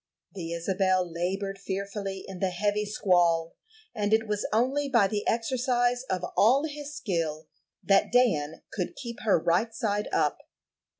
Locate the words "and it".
3.93-4.25